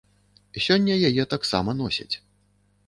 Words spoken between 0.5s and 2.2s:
Сёння яе таксама носяць.